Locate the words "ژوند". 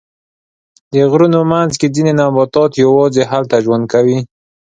3.65-3.85